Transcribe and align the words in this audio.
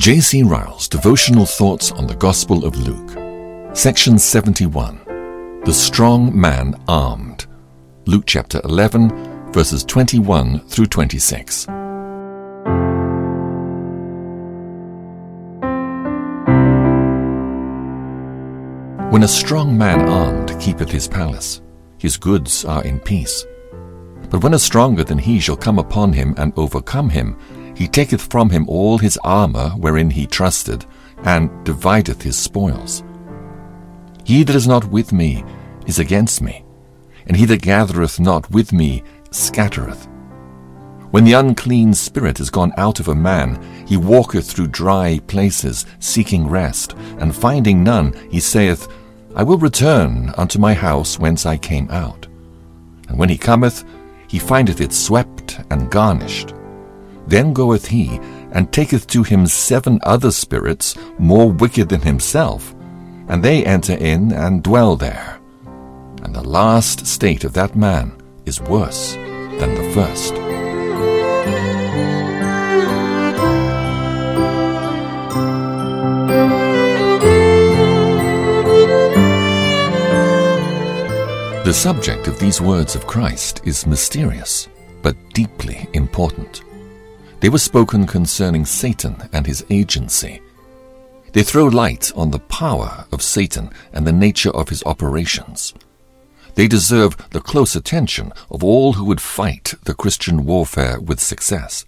J.C. 0.00 0.42
Ryle's 0.42 0.88
Devotional 0.88 1.44
Thoughts 1.44 1.92
on 1.92 2.06
the 2.06 2.14
Gospel 2.14 2.64
of 2.64 2.74
Luke. 2.74 3.76
Section 3.76 4.18
71. 4.18 5.60
The 5.66 5.74
Strong 5.74 6.40
Man 6.40 6.74
Armed. 6.88 7.44
Luke 8.06 8.24
chapter 8.24 8.62
11, 8.64 9.52
verses 9.52 9.84
21 9.84 10.60
through 10.68 10.86
26. 10.86 11.66
When 19.12 19.22
a 19.22 19.28
strong 19.28 19.76
man 19.76 20.08
armed 20.08 20.58
keepeth 20.58 20.90
his 20.90 21.08
palace, 21.08 21.60
his 21.98 22.16
goods 22.16 22.64
are 22.64 22.82
in 22.84 23.00
peace. 23.00 23.44
But 24.30 24.42
when 24.42 24.54
a 24.54 24.58
stronger 24.58 25.04
than 25.04 25.18
he 25.18 25.40
shall 25.40 25.58
come 25.58 25.78
upon 25.78 26.14
him 26.14 26.34
and 26.38 26.54
overcome 26.56 27.10
him, 27.10 27.36
he 27.80 27.88
taketh 27.88 28.30
from 28.30 28.50
him 28.50 28.68
all 28.68 28.98
his 28.98 29.18
armour 29.24 29.70
wherein 29.70 30.10
he 30.10 30.26
trusted, 30.26 30.84
and 31.24 31.48
divideth 31.64 32.20
his 32.20 32.36
spoils. 32.36 33.02
He 34.22 34.42
that 34.42 34.54
is 34.54 34.68
not 34.68 34.90
with 34.90 35.14
me 35.14 35.42
is 35.86 35.98
against 35.98 36.42
me, 36.42 36.62
and 37.24 37.34
he 37.34 37.46
that 37.46 37.62
gathereth 37.62 38.20
not 38.20 38.50
with 38.50 38.74
me 38.74 39.02
scattereth. 39.30 40.06
When 41.10 41.24
the 41.24 41.32
unclean 41.32 41.94
spirit 41.94 42.38
is 42.38 42.50
gone 42.50 42.74
out 42.76 43.00
of 43.00 43.08
a 43.08 43.14
man, 43.14 43.58
he 43.86 43.96
walketh 43.96 44.50
through 44.50 44.66
dry 44.66 45.18
places, 45.26 45.86
seeking 46.00 46.50
rest, 46.50 46.92
and 47.18 47.34
finding 47.34 47.82
none, 47.82 48.12
he 48.30 48.40
saith, 48.40 48.88
I 49.34 49.42
will 49.42 49.56
return 49.56 50.34
unto 50.36 50.58
my 50.58 50.74
house 50.74 51.18
whence 51.18 51.46
I 51.46 51.56
came 51.56 51.90
out. 51.90 52.26
And 53.08 53.18
when 53.18 53.30
he 53.30 53.38
cometh, 53.38 53.84
he 54.28 54.38
findeth 54.38 54.82
it 54.82 54.92
swept 54.92 55.60
and 55.70 55.90
garnished. 55.90 56.52
Then 57.30 57.52
goeth 57.52 57.86
he, 57.86 58.18
and 58.50 58.72
taketh 58.72 59.06
to 59.06 59.22
him 59.22 59.46
seven 59.46 60.00
other 60.02 60.32
spirits 60.32 60.96
more 61.16 61.48
wicked 61.48 61.88
than 61.88 62.00
himself, 62.00 62.74
and 63.28 63.40
they 63.40 63.64
enter 63.64 63.94
in 63.94 64.32
and 64.32 64.64
dwell 64.64 64.96
there. 64.96 65.38
And 66.24 66.34
the 66.34 66.42
last 66.42 67.06
state 67.06 67.44
of 67.44 67.52
that 67.52 67.76
man 67.76 68.20
is 68.46 68.60
worse 68.60 69.12
than 69.14 69.76
the 69.76 69.92
first. 69.92 70.34
The 81.64 81.72
subject 81.72 82.26
of 82.26 82.40
these 82.40 82.60
words 82.60 82.96
of 82.96 83.06
Christ 83.06 83.60
is 83.64 83.86
mysterious, 83.86 84.66
but 85.02 85.14
deeply 85.32 85.88
important. 85.92 86.64
They 87.40 87.48
were 87.48 87.58
spoken 87.58 88.06
concerning 88.06 88.66
Satan 88.66 89.28
and 89.32 89.46
his 89.46 89.64
agency. 89.70 90.42
They 91.32 91.42
throw 91.42 91.66
light 91.66 92.12
on 92.14 92.30
the 92.30 92.38
power 92.38 93.06
of 93.12 93.22
Satan 93.22 93.70
and 93.92 94.06
the 94.06 94.12
nature 94.12 94.50
of 94.50 94.68
his 94.68 94.82
operations. 94.84 95.72
They 96.54 96.68
deserve 96.68 97.16
the 97.30 97.40
close 97.40 97.74
attention 97.74 98.32
of 98.50 98.62
all 98.62 98.94
who 98.94 99.04
would 99.04 99.20
fight 99.20 99.74
the 99.84 99.94
Christian 99.94 100.44
warfare 100.44 101.00
with 101.00 101.20
success. 101.20 101.86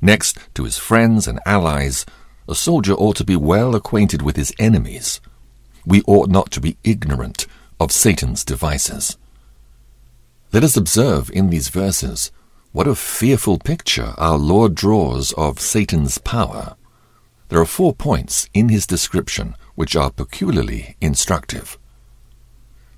Next 0.00 0.38
to 0.54 0.64
his 0.64 0.78
friends 0.78 1.26
and 1.26 1.40
allies, 1.44 2.06
a 2.48 2.54
soldier 2.54 2.94
ought 2.94 3.16
to 3.16 3.24
be 3.24 3.36
well 3.36 3.74
acquainted 3.74 4.22
with 4.22 4.36
his 4.36 4.54
enemies. 4.58 5.20
We 5.84 6.02
ought 6.06 6.30
not 6.30 6.50
to 6.52 6.60
be 6.60 6.78
ignorant 6.84 7.46
of 7.80 7.92
Satan's 7.92 8.44
devices. 8.44 9.18
Let 10.52 10.64
us 10.64 10.76
observe 10.76 11.30
in 11.32 11.50
these 11.50 11.68
verses 11.68 12.30
what 12.74 12.88
a 12.88 12.94
fearful 12.96 13.56
picture 13.56 14.14
our 14.18 14.36
Lord 14.36 14.74
draws 14.74 15.32
of 15.34 15.60
Satan's 15.60 16.18
power. 16.18 16.74
There 17.48 17.60
are 17.60 17.66
four 17.66 17.94
points 17.94 18.48
in 18.52 18.68
his 18.68 18.84
description 18.84 19.54
which 19.76 19.94
are 19.94 20.10
peculiarly 20.10 20.96
instructive. 21.00 21.78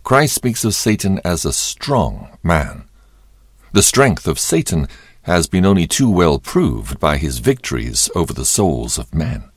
Christ 0.03 0.35
speaks 0.35 0.65
of 0.65 0.75
Satan 0.75 1.21
as 1.27 1.45
a 1.45 1.53
strong 1.53 2.39
man. 2.43 2.85
The 3.73 3.83
strength 3.83 4.27
of 4.27 4.39
Satan 4.39 4.89
has 5.25 5.47
been 5.47 5.67
only 5.67 5.87
too 5.87 6.09
well 6.09 6.39
proved 6.39 6.99
by 6.99 7.19
his 7.19 7.41
victories 7.41 8.09
over 8.15 8.33
the 8.33 8.47
souls 8.47 8.97
of 8.97 9.15
men. 9.15 9.51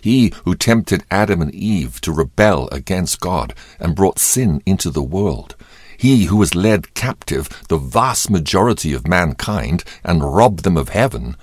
He 0.00 0.32
who 0.46 0.56
tempted 0.56 1.04
Adam 1.12 1.40
and 1.40 1.54
Eve 1.54 2.00
to 2.00 2.10
rebel 2.10 2.68
against 2.72 3.20
God 3.20 3.54
and 3.78 3.94
brought 3.94 4.18
sin 4.18 4.64
into 4.66 4.90
the 4.90 5.00
world 5.00 5.54
he 5.98 6.26
who 6.26 6.38
has 6.40 6.54
led 6.54 6.94
captive 6.94 7.48
the 7.68 7.76
vast 7.76 8.30
majority 8.30 8.92
of 8.92 9.08
mankind 9.08 9.82
and 10.04 10.22
robbed 10.22 10.62
them 10.62 10.76
of 10.76 10.90
heaven, 10.90 11.36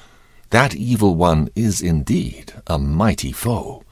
that 0.49 0.73
evil 0.73 1.13
one 1.13 1.49
is 1.55 1.81
indeed 1.81 2.53
a 2.65 2.79
mighty 2.79 3.33
foe. 3.33 3.83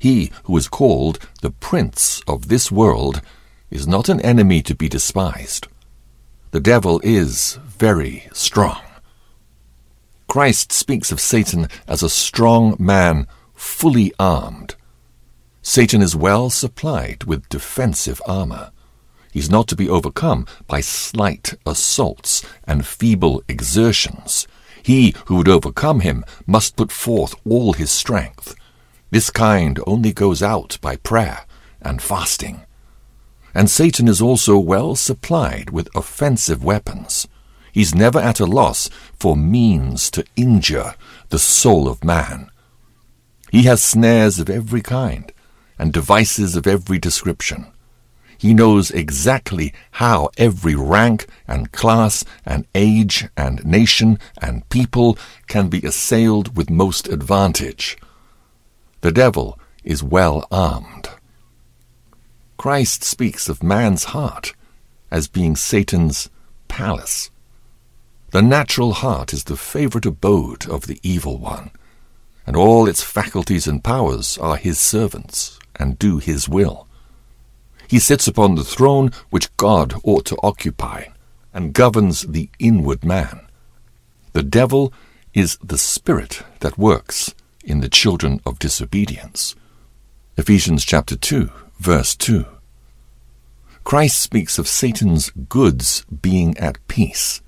He 0.00 0.32
who 0.42 0.56
is 0.56 0.66
called 0.66 1.20
the 1.40 1.52
prince 1.52 2.20
of 2.26 2.48
this 2.48 2.70
world 2.70 3.22
is 3.70 3.86
not 3.86 4.08
an 4.08 4.20
enemy 4.22 4.60
to 4.62 4.74
be 4.74 4.88
despised. 4.88 5.68
The 6.50 6.60
devil 6.60 7.00
is 7.04 7.60
very 7.64 8.28
strong. 8.32 8.82
Christ 10.26 10.72
speaks 10.72 11.12
of 11.12 11.20
Satan 11.20 11.68
as 11.86 12.02
a 12.02 12.10
strong 12.10 12.74
man, 12.80 13.28
fully 13.54 14.12
armed. 14.18 14.74
Satan 15.62 16.02
is 16.02 16.16
well 16.16 16.50
supplied 16.50 17.22
with 17.22 17.48
defensive 17.48 18.20
armor. 18.26 18.72
He's 19.36 19.50
not 19.50 19.68
to 19.68 19.76
be 19.76 19.86
overcome 19.86 20.46
by 20.66 20.80
slight 20.80 21.52
assaults 21.66 22.42
and 22.64 22.86
feeble 22.86 23.42
exertions. 23.48 24.48
He 24.82 25.14
who 25.26 25.36
would 25.36 25.46
overcome 25.46 26.00
him 26.00 26.24
must 26.46 26.74
put 26.74 26.90
forth 26.90 27.34
all 27.46 27.74
his 27.74 27.90
strength. 27.90 28.54
This 29.10 29.28
kind 29.28 29.78
only 29.86 30.14
goes 30.14 30.42
out 30.42 30.78
by 30.80 30.96
prayer 30.96 31.40
and 31.82 32.00
fasting. 32.00 32.62
And 33.52 33.68
Satan 33.68 34.08
is 34.08 34.22
also 34.22 34.56
well 34.56 34.96
supplied 34.96 35.68
with 35.68 35.94
offensive 35.94 36.64
weapons. 36.64 37.28
He's 37.74 37.94
never 37.94 38.18
at 38.18 38.40
a 38.40 38.46
loss 38.46 38.88
for 39.18 39.36
means 39.36 40.10
to 40.12 40.24
injure 40.36 40.94
the 41.28 41.38
soul 41.38 41.88
of 41.88 42.02
man. 42.02 42.48
He 43.52 43.64
has 43.64 43.82
snares 43.82 44.38
of 44.38 44.48
every 44.48 44.80
kind 44.80 45.30
and 45.78 45.92
devices 45.92 46.56
of 46.56 46.66
every 46.66 46.98
description. 46.98 47.66
He 48.38 48.54
knows 48.54 48.90
exactly 48.90 49.72
how 49.92 50.30
every 50.36 50.74
rank 50.74 51.26
and 51.48 51.72
class 51.72 52.24
and 52.44 52.66
age 52.74 53.28
and 53.36 53.64
nation 53.64 54.18
and 54.40 54.68
people 54.68 55.18
can 55.46 55.68
be 55.68 55.80
assailed 55.80 56.56
with 56.56 56.70
most 56.70 57.08
advantage. 57.08 57.96
The 59.00 59.12
devil 59.12 59.58
is 59.84 60.02
well 60.02 60.46
armed. 60.50 61.08
Christ 62.56 63.04
speaks 63.04 63.48
of 63.48 63.62
man's 63.62 64.04
heart 64.04 64.52
as 65.10 65.28
being 65.28 65.56
Satan's 65.56 66.28
palace. 66.68 67.30
The 68.32 68.42
natural 68.42 68.92
heart 68.92 69.32
is 69.32 69.44
the 69.44 69.56
favorite 69.56 70.04
abode 70.04 70.68
of 70.68 70.86
the 70.86 70.98
evil 71.02 71.38
one, 71.38 71.70
and 72.46 72.56
all 72.56 72.88
its 72.88 73.02
faculties 73.02 73.66
and 73.66 73.82
powers 73.82 74.36
are 74.38 74.56
his 74.56 74.78
servants 74.78 75.58
and 75.76 75.98
do 75.98 76.18
his 76.18 76.48
will. 76.48 76.86
He 77.88 77.98
sits 77.98 78.26
upon 78.26 78.54
the 78.54 78.64
throne 78.64 79.10
which 79.30 79.54
God 79.56 79.94
ought 80.02 80.24
to 80.26 80.38
occupy, 80.42 81.04
and 81.52 81.72
governs 81.72 82.22
the 82.22 82.50
inward 82.58 83.04
man. 83.04 83.40
The 84.32 84.42
devil 84.42 84.92
is 85.32 85.56
the 85.64 85.78
spirit 85.78 86.42
that 86.60 86.78
works 86.78 87.34
in 87.64 87.80
the 87.80 87.88
children 87.88 88.40
of 88.44 88.58
disobedience. 88.58 89.54
Ephesians 90.36 90.84
chapter 90.84 91.16
2, 91.16 91.50
verse 91.78 92.14
2. 92.16 92.44
Christ 93.84 94.20
speaks 94.20 94.58
of 94.58 94.68
Satan's 94.68 95.30
goods 95.30 96.04
being 96.20 96.58
at 96.58 96.86
peace. 96.88 97.40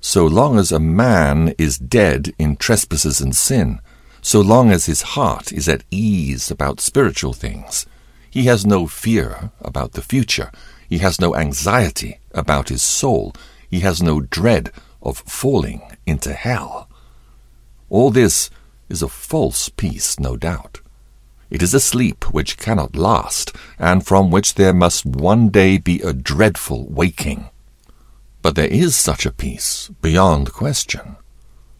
So 0.00 0.26
long 0.26 0.58
as 0.58 0.70
a 0.70 0.78
man 0.78 1.54
is 1.56 1.78
dead 1.78 2.34
in 2.38 2.56
trespasses 2.56 3.20
and 3.20 3.34
sin, 3.34 3.80
so 4.20 4.40
long 4.40 4.70
as 4.70 4.86
his 4.86 5.02
heart 5.02 5.52
is 5.52 5.68
at 5.68 5.84
ease 5.90 6.50
about 6.50 6.80
spiritual 6.80 7.32
things, 7.32 7.86
he 8.34 8.46
has 8.46 8.66
no 8.66 8.88
fear 8.88 9.52
about 9.60 9.92
the 9.92 10.02
future. 10.02 10.50
He 10.88 10.98
has 10.98 11.20
no 11.20 11.36
anxiety 11.36 12.18
about 12.32 12.68
his 12.68 12.82
soul. 12.82 13.32
He 13.70 13.78
has 13.86 14.02
no 14.02 14.22
dread 14.22 14.72
of 15.00 15.18
falling 15.18 15.82
into 16.04 16.32
hell. 16.32 16.88
All 17.88 18.10
this 18.10 18.50
is 18.88 19.02
a 19.02 19.08
false 19.08 19.68
peace, 19.68 20.18
no 20.18 20.36
doubt. 20.36 20.80
It 21.48 21.62
is 21.62 21.74
a 21.74 21.78
sleep 21.78 22.34
which 22.34 22.58
cannot 22.58 22.96
last, 22.96 23.54
and 23.78 24.04
from 24.04 24.32
which 24.32 24.54
there 24.54 24.74
must 24.74 25.06
one 25.06 25.50
day 25.50 25.78
be 25.78 26.00
a 26.00 26.12
dreadful 26.12 26.88
waking. 26.88 27.50
But 28.42 28.56
there 28.56 28.66
is 28.66 28.96
such 28.96 29.24
a 29.24 29.30
peace, 29.30 29.90
beyond 30.02 30.52
question. 30.52 31.14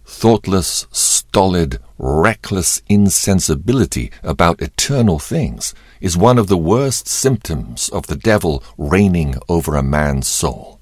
Thoughtless, 0.07 0.87
stolid, 0.93 1.81
reckless 1.99 2.81
insensibility 2.89 4.13
about 4.23 4.63
eternal 4.63 5.19
things 5.19 5.75
is 6.05 6.19
one 6.19 6.37
of 6.37 6.49
the 6.49 6.67
worst 6.75 7.09
symptoms 7.09 7.89
of 7.89 8.09
the 8.09 8.15
devil 8.15 8.63
reigning 8.77 9.35
over 9.49 9.75
a 9.75 9.83
man's 9.83 10.29
soul. 10.29 10.79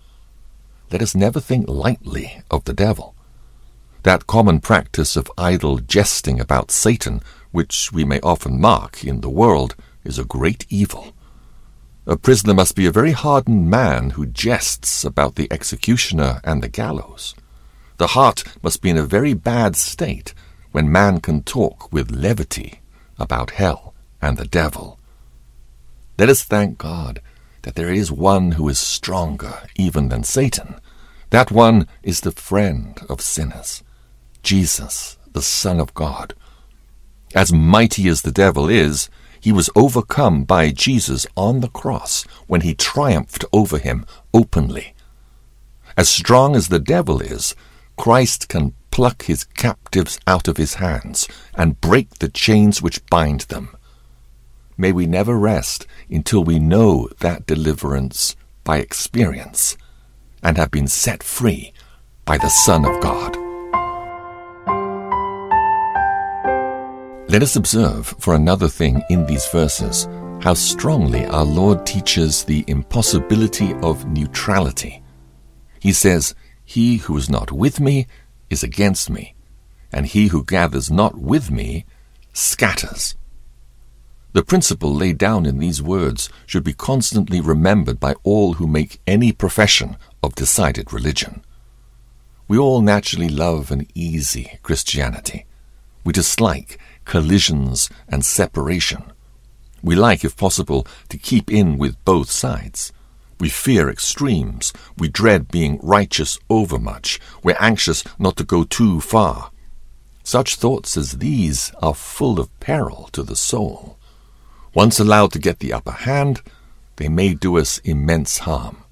Let 0.91 1.01
us 1.01 1.15
never 1.15 1.39
think 1.39 1.69
lightly 1.69 2.43
of 2.51 2.65
the 2.65 2.73
devil. 2.73 3.15
That 4.03 4.27
common 4.27 4.59
practice 4.59 5.15
of 5.15 5.31
idle 5.39 5.79
jesting 5.79 6.41
about 6.41 6.73
Satan, 6.73 7.21
which 7.53 7.93
we 7.93 8.05
may 8.05 8.19
often 8.19 8.61
mark 8.61 9.05
in 9.05 9.21
the 9.21 9.29
world, 9.29 9.77
is 10.03 10.19
a 10.19 10.25
great 10.25 10.67
evil. 10.69 11.15
A 12.05 12.17
prisoner 12.17 12.53
must 12.53 12.75
be 12.75 12.87
a 12.87 12.99
very 13.01 13.13
hardened 13.13 13.71
man 13.71 14.11
who 14.11 14.27
jests 14.27 15.05
about 15.05 15.37
the 15.37 15.47
executioner 15.53 16.41
and 16.43 16.65
the 16.65 16.69
gallows. 16.69 17.37
The 17.99 18.09
heart 18.19 18.43
must 18.61 18.83
be 18.83 18.91
in 18.91 18.99
a 18.99 19.05
very 19.05 19.35
bad 19.35 19.77
state 19.77 20.35
when 20.73 20.91
man 20.91 21.21
can 21.21 21.45
talk 21.45 21.93
with 21.93 22.11
levity 22.11 22.81
about 23.21 23.51
hell 23.51 23.95
and 24.21 24.37
the 24.37 24.49
devil. 24.49 24.99
Let 26.19 26.29
us 26.29 26.43
thank 26.43 26.79
God 26.79 27.21
that 27.63 27.75
there 27.75 27.93
is 27.93 28.13
one 28.13 28.53
who 28.53 28.69
is 28.69 28.79
stronger 28.79 29.63
even 29.77 30.09
than 30.09 30.25
Satan. 30.25 30.77
That 31.31 31.51
one 31.51 31.87
is 32.03 32.21
the 32.21 32.33
friend 32.33 33.01
of 33.09 33.21
sinners, 33.21 33.83
Jesus, 34.43 35.17
the 35.33 35.43
Son 35.43 35.81
of 35.81 35.95
God. 35.95 36.35
As 37.35 37.53
mighty 37.53 38.09
as 38.09 38.23
the 38.23 38.33
devil 38.33 38.69
is, 38.69 39.09
he 39.41 39.53
was 39.53 39.71
overcome 39.75 40.45
by 40.45 40.71
Jesus 40.71 41.27
on 41.37 41.61
the 41.61 41.69
cross 41.69 42.25
when 42.47 42.61
he 42.61 42.75
triumphed 42.75 43.45
over 43.53 43.79
him 43.79 44.05
openly. 44.35 44.95
As 45.97 46.09
strong 46.09 46.55
as 46.55 46.69
the 46.69 46.79
devil 46.79 47.21
is, 47.21 47.57
Christ 47.97 48.49
can 48.49 48.75
pluck 48.91 49.25
his 49.25 49.45
captives 49.45 50.19
out 50.27 50.47
of 50.47 50.59
his 50.59 50.75
hands 50.75 51.27
and 51.55 51.81
break 51.81 52.19
the 52.19 52.29
chains 52.29 52.83
which 52.83 53.05
bind 53.07 53.43
them. 53.43 53.75
May 54.83 54.91
we 54.91 55.07
never 55.07 55.39
rest 55.39 55.87
until 56.11 56.43
we 56.43 56.59
know 56.59 57.09
that 57.21 57.47
deliverance 57.47 58.35
by 58.65 58.79
experience 58.79 59.77
and 60.43 60.57
have 60.57 60.73
been 60.73 60.89
set 60.89 61.23
free 61.23 61.73
by 62.25 62.37
the 62.37 62.49
Son 62.49 62.85
of 62.85 63.01
God. 63.01 63.37
Let 67.31 67.45
us 67.45 67.55
observe 67.55 68.09
for 68.19 68.35
another 68.35 68.67
thing 68.67 69.05
in 69.09 69.25
these 69.27 69.47
verses 69.47 70.09
how 70.41 70.55
strongly 70.55 71.27
our 71.27 71.45
Lord 71.45 71.87
teaches 71.87 72.43
the 72.43 72.65
impossibility 72.67 73.75
of 73.85 74.09
neutrality. 74.09 75.01
He 75.79 75.93
says, 75.93 76.35
He 76.65 76.97
who 76.97 77.17
is 77.17 77.31
not 77.31 77.53
with 77.53 77.79
me 77.79 78.09
is 78.51 78.65
against 78.65 79.11
me, 79.11 79.37
and 79.93 80.07
he 80.07 80.27
who 80.27 80.43
gathers 80.45 80.91
not 80.91 81.17
with 81.17 81.53
me 81.53 81.85
scatters. 82.33 83.15
The 84.33 84.43
principle 84.43 84.95
laid 84.95 85.19
down 85.19 85.45
in 85.45 85.59
these 85.59 85.83
words 85.83 86.31
should 86.47 86.65
be 86.65 86.73
constantly 86.73 87.41
remembered 87.41 88.01
by 88.01 88.15
all 88.23 88.55
who 88.55 88.67
make 88.67 89.01
any 89.07 89.31
profession 89.31 89.97
of 90.23 90.35
decided 90.35 90.93
religion. 90.93 91.45
We 92.49 92.57
all 92.57 92.81
naturally 92.81 93.29
love 93.29 93.71
an 93.71 93.87
easy 93.95 94.59
Christianity. 94.63 95.45
We 96.05 96.13
dislike 96.13 96.79
collisions 97.05 97.91
and 98.09 98.25
separation. 98.25 99.13
We 99.83 99.97
like, 99.97 100.25
if 100.25 100.37
possible, 100.37 100.87
to 101.11 101.19
keep 101.19 101.51
in 101.51 101.77
with 101.77 102.03
both 102.05 102.31
sides. 102.31 102.93
We 103.39 103.49
fear 103.49 103.91
extremes. 103.91 104.73
We 104.97 105.09
dread 105.09 105.51
being 105.51 105.79
righteous 105.83 106.39
overmuch. 106.49 107.21
We're 107.43 107.57
anxious 107.59 108.05
not 108.19 108.37
to 108.37 108.45
go 108.45 108.65
too 108.65 109.01
far. 109.01 109.51
Such 110.23 110.55
thoughts 110.55 110.97
as 110.97 111.19
these 111.19 111.73
are 111.83 111.95
full 111.95 112.39
of 112.39 112.61
peril 112.61 113.09
to 113.13 113.23
the 113.23 113.37
soul. 113.37 113.99
Once 114.75 114.99
allowed 114.99 115.33
to 115.33 115.39
get 115.39 115.59
the 115.59 115.73
upper 115.73 115.93
hand, 115.93 116.41
they 116.97 117.09
may 117.09 117.35
do 117.35 117.59
us 117.59 117.79
immense 117.79 118.39
harm. 118.39 118.85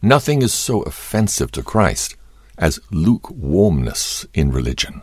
Nothing 0.00 0.42
is 0.42 0.52
so 0.52 0.82
offensive 0.82 1.50
to 1.52 1.62
Christ 1.62 2.16
as 2.56 2.80
lukewarmness 2.90 4.26
in 4.32 4.52
religion. 4.52 5.02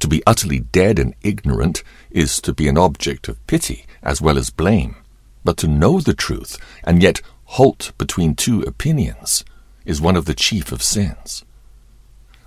To 0.00 0.08
be 0.08 0.22
utterly 0.26 0.60
dead 0.60 0.98
and 0.98 1.14
ignorant 1.22 1.82
is 2.10 2.40
to 2.40 2.52
be 2.52 2.68
an 2.68 2.78
object 2.78 3.28
of 3.28 3.44
pity 3.46 3.86
as 4.02 4.20
well 4.20 4.38
as 4.38 4.50
blame. 4.50 4.96
But 5.44 5.56
to 5.58 5.68
know 5.68 6.00
the 6.00 6.14
truth 6.14 6.56
and 6.84 7.02
yet 7.02 7.20
halt 7.44 7.92
between 7.98 8.34
two 8.34 8.62
opinions 8.62 9.44
is 9.84 10.00
one 10.00 10.16
of 10.16 10.24
the 10.24 10.34
chief 10.34 10.72
of 10.72 10.82
sins. 10.82 11.44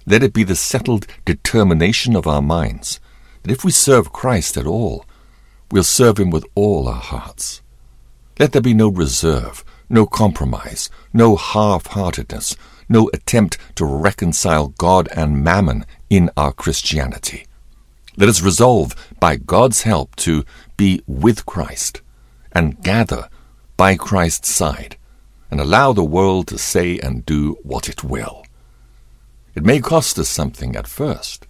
Let 0.06 0.24
it 0.24 0.34
be 0.34 0.44
the 0.44 0.56
settled 0.56 1.06
determination 1.26 2.16
of 2.16 2.28
our 2.28 2.42
minds 2.42 3.00
that 3.44 3.52
if 3.52 3.64
we 3.64 3.72
serve 3.72 4.14
Christ 4.14 4.58
at 4.58 4.66
all, 4.66 5.06
we'll 5.72 5.84
serve 5.84 6.18
him 6.20 6.30
with 6.30 6.46
all 6.56 6.88
our 6.88 7.02
hearts. 7.02 7.62
Let 8.40 8.52
there 8.52 8.62
be 8.62 8.74
no 8.74 8.90
reserve, 8.90 9.66
no 9.90 10.06
compromise, 10.06 10.90
no 11.14 11.36
half-heartedness, 11.36 12.56
no 12.88 13.10
attempt 13.14 13.58
to 13.76 13.86
reconcile 13.86 14.70
God 14.70 15.10
and 15.16 15.44
mammon 15.44 15.86
in 16.10 16.30
our 16.38 16.54
Christianity. 16.54 17.46
Let 18.16 18.30
us 18.30 18.42
resolve, 18.42 18.96
by 19.20 19.36
God's 19.36 19.84
help, 19.84 20.16
to 20.18 20.46
be 20.78 21.02
with 21.06 21.46
Christ 21.46 22.02
and 22.52 22.82
gather 22.82 23.30
by 23.76 23.96
Christ's 23.96 24.50
side 24.50 24.98
and 25.52 25.62
allow 25.62 25.94
the 25.94 26.04
world 26.04 26.48
to 26.48 26.58
say 26.58 27.00
and 27.00 27.26
do 27.26 27.58
what 27.64 27.88
it 27.90 28.04
will. 28.04 28.44
It 29.54 29.66
may 29.66 29.80
cost 29.80 30.18
us 30.20 30.30
something 30.30 30.76
at 30.76 30.88
first, 30.88 31.48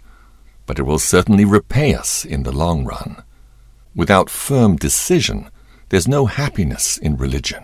but 0.66 0.80
it 0.80 0.84
will 0.84 1.00
certainly 1.00 1.46
repay 1.46 1.94
us 1.94 2.26
in 2.26 2.44
the 2.44 2.52
long 2.52 2.86
run. 2.86 3.24
Without 3.98 4.30
firm 4.30 4.76
decision, 4.76 5.50
there's 5.90 6.08
no 6.08 6.28
happiness 6.28 7.00
in 7.00 7.18
religion. 7.18 7.64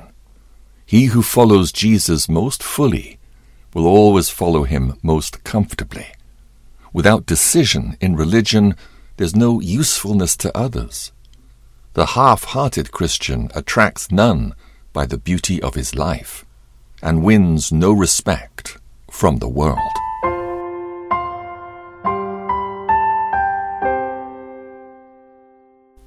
He 0.84 1.06
who 1.06 1.22
follows 1.22 1.72
Jesus 1.72 2.28
most 2.28 2.64
fully 2.64 3.20
will 3.76 3.86
always 3.86 4.30
follow 4.30 4.64
him 4.64 4.98
most 5.04 5.44
comfortably. 5.44 6.08
Without 6.92 7.28
decision 7.28 7.98
in 8.02 8.16
religion, 8.16 8.76
there's 9.18 9.36
no 9.36 9.60
usefulness 9.60 10.36
to 10.38 10.58
others. 10.58 11.12
The 11.94 12.08
half-hearted 12.18 12.92
Christian 12.92 13.52
attracts 13.54 14.12
none 14.12 14.56
by 14.92 15.06
the 15.06 15.20
beauty 15.20 15.62
of 15.62 15.76
his 15.76 15.94
life 15.94 16.46
and 17.04 17.24
wins 17.24 17.72
no 17.72 17.92
respect 17.92 18.80
from 19.12 19.38
the 19.38 19.48
world. 19.48 19.94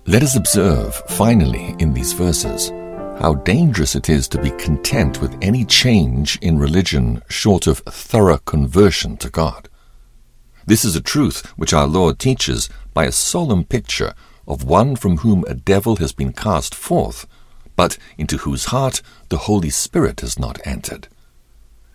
Let 0.08 0.22
us 0.22 0.36
observe, 0.36 0.94
finally, 1.08 1.74
in 1.80 1.92
these 1.92 2.12
verses, 2.12 2.70
how 3.18 3.34
dangerous 3.44 3.96
it 3.96 4.08
is 4.08 4.28
to 4.28 4.40
be 4.40 4.50
content 4.50 5.20
with 5.20 5.36
any 5.42 5.64
change 5.64 6.38
in 6.40 6.60
religion 6.60 7.24
short 7.28 7.66
of 7.66 7.80
thorough 7.80 8.38
conversion 8.38 9.16
to 9.16 9.28
God. 9.28 9.68
This 10.64 10.84
is 10.84 10.94
a 10.94 11.00
truth 11.00 11.44
which 11.56 11.74
our 11.74 11.88
Lord 11.88 12.20
teaches 12.20 12.68
by 12.94 13.06
a 13.06 13.10
solemn 13.10 13.64
picture 13.64 14.14
of 14.46 14.62
one 14.62 14.94
from 14.94 15.18
whom 15.18 15.44
a 15.48 15.54
devil 15.54 15.96
has 15.96 16.12
been 16.12 16.32
cast 16.32 16.72
forth, 16.72 17.26
but 17.74 17.98
into 18.16 18.36
whose 18.38 18.66
heart 18.66 19.02
the 19.28 19.38
Holy 19.38 19.70
Spirit 19.70 20.20
has 20.20 20.38
not 20.38 20.64
entered. 20.64 21.08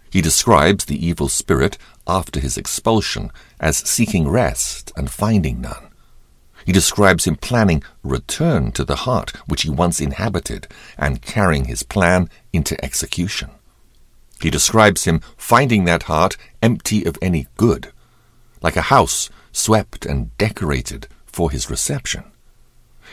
He 0.10 0.20
describes 0.20 0.84
the 0.84 1.08
evil 1.08 1.30
spirit 1.30 1.78
after 2.06 2.42
his 2.42 2.58
expulsion 2.58 3.32
as 3.58 3.78
seeking 3.78 4.28
rest 4.28 4.92
and 4.98 5.10
finding 5.10 5.62
none. 5.62 5.91
He 6.66 6.72
describes 6.72 7.26
him 7.26 7.36
planning 7.36 7.84
return 8.04 8.72
to 8.74 8.84
the 8.84 8.98
heart 9.08 9.32
which 9.48 9.64
he 9.64 9.70
once 9.70 10.00
inhabited 10.00 10.68
and 10.98 11.22
carrying 11.22 11.66
his 11.66 11.84
plan 11.84 12.30
into 12.54 12.84
execution. 12.84 13.50
He 14.42 14.50
describes 14.50 15.06
him 15.06 15.22
finding 15.38 15.86
that 15.86 16.04
heart 16.04 16.38
empty 16.62 17.06
of 17.06 17.18
any 17.22 17.48
good, 17.58 17.92
like 18.62 18.76
a 18.76 18.90
house 18.94 19.30
swept 19.52 20.06
and 20.06 20.36
decorated 20.38 21.08
for 21.26 21.52
his 21.52 21.70
reception. 21.70 22.24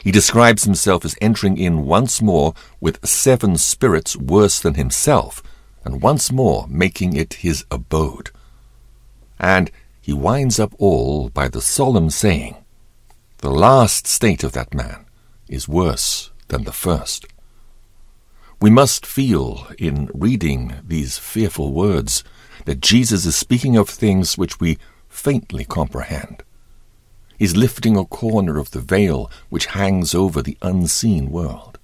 He 0.03 0.13
describes 0.13 0.65
himself 0.65 1.05
as 1.05 1.17
entering 1.21 1.59
in 1.59 1.85
once 1.85 2.23
more 2.23 2.55
with 2.81 3.05
seven 3.07 3.57
spirits 3.57 4.17
worse 4.17 4.61
than 4.61 4.75
himself, 4.75 5.43
and 5.85 6.03
once 6.03 6.31
more 6.31 6.67
making 6.69 7.17
it 7.17 7.35
his 7.35 7.65
abode. 7.71 8.31
And 9.39 9.71
he 10.01 10.13
winds 10.13 10.59
up 10.59 10.73
all 10.79 11.29
by 11.31 11.49
the 11.49 11.61
solemn 11.61 12.11
saying, 12.11 12.57
The 13.41 13.51
last 13.53 14.09
state 14.09 14.43
of 14.43 14.51
that 14.53 14.75
man 14.75 15.07
is 15.49 15.69
worse 15.69 16.31
than 16.49 16.65
the 16.65 16.73
first. 16.73 17.25
We 18.61 18.69
must 18.69 19.07
feel, 19.07 19.69
in 19.79 20.11
reading 20.13 20.75
these 20.85 21.19
fearful 21.19 21.73
words, 21.73 22.25
that 22.65 22.81
Jesus 22.81 23.25
is 23.25 23.37
speaking 23.37 23.77
of 23.77 23.89
things 23.89 24.37
which 24.37 24.59
we 24.59 24.77
faintly 25.09 25.65
comprehend 25.65 26.43
He 27.39 27.45
is 27.45 27.57
lifting 27.57 27.97
a 27.97 28.05
corner 28.05 28.59
of 28.59 28.73
the 28.73 28.81
veil 28.81 29.31
which 29.51 29.67
hangs 29.67 30.17
over 30.17 30.43
the 30.43 30.59
unseen 30.61 31.31
world. 31.31 31.79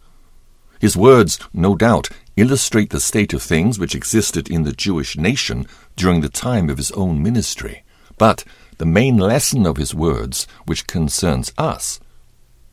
His 0.81 0.97
words, 0.97 1.39
no 1.53 1.77
doubt, 1.77 2.09
illustrate 2.37 2.91
the 2.91 2.99
state 2.99 3.33
of 3.33 3.45
things 3.45 3.79
which 3.79 3.95
existed 3.95 4.51
in 4.51 4.65
the 4.65 4.73
Jewish 4.73 5.17
nation 5.17 5.69
during 5.95 6.21
the 6.21 6.29
time 6.29 6.69
of 6.69 6.79
his 6.79 6.91
own 6.93 7.23
ministry, 7.23 7.85
but 8.19 8.43
the 8.79 8.87
main 8.87 9.17
lesson 9.17 9.67
of 9.67 9.77
his 9.77 9.95
words, 9.95 10.47
which 10.67 10.87
concerns 10.87 11.53
us, 11.59 12.01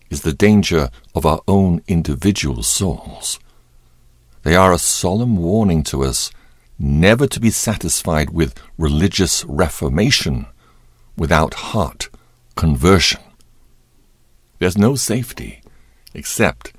is 0.10 0.22
the 0.22 0.34
danger 0.34 0.90
of 1.16 1.26
our 1.26 1.42
own 1.48 1.82
individual 1.88 2.64
souls. 2.64 3.40
They 4.44 4.56
are 4.56 4.74
a 4.74 4.78
solemn 4.80 5.38
warning 5.38 5.84
to 5.84 6.04
us 6.04 6.32
never 6.78 7.28
to 7.28 7.40
be 7.40 7.52
satisfied 7.52 8.32
with 8.32 8.60
religious 8.78 9.46
reformation 9.46 10.48
without 11.16 11.54
heart 11.54 12.10
conversion. 12.56 13.22
There's 14.60 14.78
no 14.78 14.96
safety 14.96 15.62
except 16.14 16.74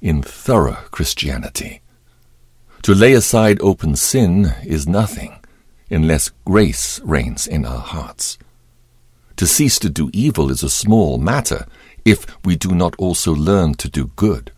in 0.00 0.22
thorough 0.22 0.78
Christianity. 0.90 1.80
To 2.82 2.94
lay 2.94 3.14
aside 3.14 3.58
open 3.60 3.96
sin 3.96 4.54
is 4.64 4.86
nothing 4.86 5.40
unless 5.90 6.30
grace 6.44 7.00
reigns 7.00 7.46
in 7.46 7.64
our 7.64 7.80
hearts. 7.80 8.38
To 9.36 9.46
cease 9.46 9.78
to 9.80 9.90
do 9.90 10.10
evil 10.14 10.50
is 10.50 10.62
a 10.62 10.70
small 10.70 11.18
matter 11.18 11.66
if 12.06 12.26
we 12.44 12.56
do 12.56 12.74
not 12.74 12.96
also 12.96 13.34
learn 13.34 13.74
to 13.74 13.88
do 13.88 14.10
good. 14.16 14.50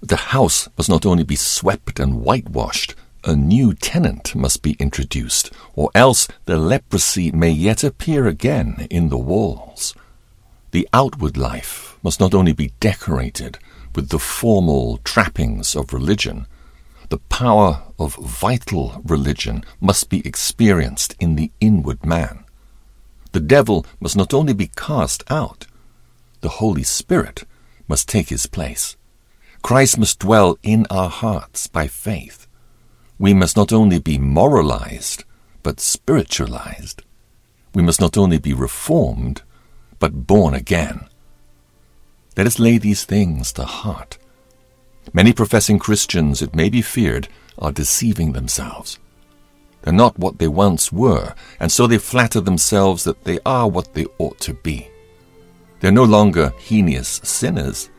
The 0.00 0.16
house 0.16 0.68
must 0.78 0.88
not 0.88 1.04
only 1.04 1.24
be 1.24 1.36
swept 1.36 2.00
and 2.00 2.22
whitewashed, 2.22 2.94
a 3.24 3.36
new 3.36 3.74
tenant 3.74 4.34
must 4.34 4.62
be 4.62 4.76
introduced, 4.78 5.50
or 5.74 5.90
else 5.94 6.26
the 6.46 6.56
leprosy 6.56 7.30
may 7.32 7.50
yet 7.50 7.84
appear 7.84 8.26
again 8.26 8.86
in 8.88 9.10
the 9.10 9.18
walls. 9.18 9.94
The 10.70 10.88
outward 10.94 11.36
life 11.36 11.98
must 12.02 12.20
not 12.20 12.32
only 12.32 12.52
be 12.52 12.72
decorated 12.80 13.58
with 13.94 14.08
the 14.08 14.18
formal 14.18 14.98
trappings 14.98 15.76
of 15.76 15.92
religion, 15.92 16.46
the 17.10 17.18
power 17.18 17.82
of 17.98 18.16
vital 18.16 19.02
religion 19.04 19.64
must 19.80 20.08
be 20.08 20.26
experienced 20.26 21.14
in 21.20 21.34
the 21.34 21.50
inward 21.60 22.06
man. 22.06 22.44
The 23.32 23.40
devil 23.40 23.84
must 24.00 24.16
not 24.16 24.32
only 24.32 24.54
be 24.54 24.70
cast 24.74 25.22
out, 25.30 25.66
the 26.40 26.48
Holy 26.48 26.82
Spirit 26.82 27.44
must 27.88 28.08
take 28.08 28.28
his 28.28 28.46
place. 28.46 28.96
Christ 29.62 29.98
must 29.98 30.20
dwell 30.20 30.58
in 30.62 30.86
our 30.90 31.08
hearts 31.08 31.66
by 31.66 31.88
faith. 31.88 32.46
We 33.18 33.34
must 33.34 33.56
not 33.56 33.72
only 33.72 33.98
be 33.98 34.18
moralized, 34.18 35.24
but 35.62 35.80
spiritualized. 35.80 37.02
We 37.74 37.82
must 37.82 38.00
not 38.00 38.16
only 38.16 38.38
be 38.38 38.54
reformed, 38.54 39.42
but 39.98 40.26
born 40.26 40.54
again. 40.54 41.08
Let 42.36 42.46
us 42.46 42.58
lay 42.58 42.78
these 42.78 43.04
things 43.04 43.52
to 43.54 43.64
heart. 43.64 44.16
Many 45.12 45.32
professing 45.32 45.78
Christians, 45.78 46.40
it 46.40 46.54
may 46.54 46.68
be 46.68 46.82
feared, 46.82 47.28
are 47.58 47.72
deceiving 47.72 48.32
themselves. 48.32 48.98
They're 49.82 49.92
not 49.92 50.18
what 50.18 50.38
they 50.38 50.48
once 50.48 50.92
were, 50.92 51.34
and 51.60 51.70
so 51.70 51.86
they 51.86 51.98
flatter 51.98 52.40
themselves 52.40 53.04
that 53.04 53.24
they 53.24 53.38
are 53.46 53.68
what 53.68 53.94
they 53.94 54.06
ought 54.18 54.38
to 54.40 54.54
be. 54.54 54.88
They're 55.80 55.92
no 55.92 56.04
longer 56.04 56.52
heinous 56.58 57.20
sinners, 57.22 57.90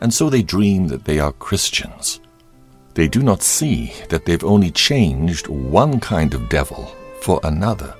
and 0.00 0.12
so 0.12 0.30
they 0.30 0.42
dream 0.42 0.88
that 0.88 1.04
they 1.04 1.18
are 1.18 1.32
Christians. 1.32 2.20
They 2.94 3.08
do 3.08 3.22
not 3.22 3.42
see 3.42 3.92
that 4.08 4.24
they've 4.24 4.44
only 4.44 4.70
changed 4.70 5.48
one 5.48 6.00
kind 6.00 6.32
of 6.32 6.48
devil 6.48 6.94
for 7.20 7.40
another. 7.44 7.94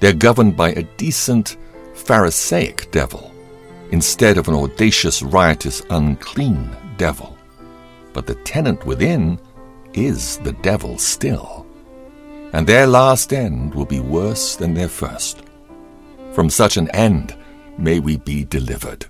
They're 0.00 0.14
governed 0.14 0.56
by 0.56 0.70
a 0.70 0.82
decent, 0.96 1.56
Pharisaic 1.94 2.90
devil 2.90 3.32
instead 3.90 4.38
of 4.38 4.48
an 4.48 4.54
audacious, 4.54 5.22
riotous, 5.22 5.82
unclean 5.90 6.70
devil. 6.96 7.36
But 8.12 8.26
the 8.26 8.34
tenant 8.36 8.84
within 8.86 9.38
is 9.94 10.38
the 10.38 10.52
devil 10.52 10.98
still 10.98 11.55
and 12.56 12.66
their 12.66 12.86
last 12.86 13.34
end 13.34 13.74
will 13.74 13.84
be 13.84 14.00
worse 14.00 14.56
than 14.56 14.72
their 14.72 14.88
first. 14.88 15.42
From 16.32 16.48
such 16.48 16.78
an 16.78 16.90
end 16.92 17.36
may 17.76 18.00
we 18.00 18.16
be 18.16 18.44
delivered. 18.44 19.04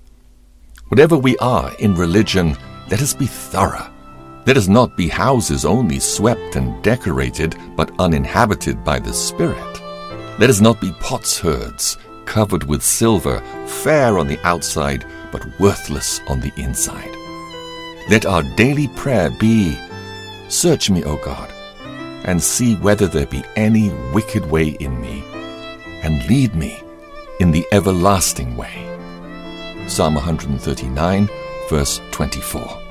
Whatever 0.88 1.16
we 1.16 1.38
are 1.38 1.72
in 1.78 1.94
religion, 1.94 2.56
let 2.90 3.00
us 3.00 3.14
be 3.14 3.26
thorough. 3.26 3.88
Let 4.46 4.56
us 4.56 4.66
not 4.66 4.96
be 4.96 5.06
houses 5.06 5.64
only 5.64 6.00
swept 6.00 6.56
and 6.56 6.82
decorated, 6.82 7.54
but 7.76 7.92
uninhabited 8.00 8.82
by 8.82 8.98
the 8.98 9.14
Spirit. 9.14 9.80
Let 10.40 10.50
us 10.50 10.60
not 10.60 10.80
be 10.80 10.90
potsherds, 10.98 11.98
covered 12.24 12.64
with 12.64 12.82
silver, 12.82 13.38
fair 13.68 14.18
on 14.18 14.26
the 14.26 14.40
outside, 14.44 15.06
but 15.30 15.46
worthless 15.60 16.20
on 16.26 16.40
the 16.40 16.52
inside. 16.56 17.14
Let 18.10 18.26
our 18.26 18.42
daily 18.56 18.88
prayer 18.88 19.30
be, 19.30 19.78
Search 20.48 20.90
me, 20.90 21.04
O 21.04 21.16
God, 21.16 21.52
and 22.26 22.42
see 22.42 22.74
whether 22.76 23.06
there 23.06 23.26
be 23.26 23.42
any 23.56 23.90
wicked 24.12 24.44
way 24.50 24.68
in 24.80 25.00
me, 25.00 25.24
and 26.02 26.26
lead 26.28 26.54
me 26.54 26.80
in 27.40 27.50
the 27.50 27.66
everlasting 27.72 28.56
way. 28.56 28.82
Psalm 29.88 30.14
139, 30.16 31.28
verse 31.70 32.00
24. 32.10 32.82